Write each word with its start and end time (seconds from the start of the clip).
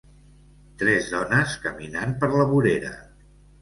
Tres 0.83 1.11
dones 1.13 1.55
caminant 1.69 2.19
per 2.25 2.35
la 2.41 2.53
vorera. 2.57 2.95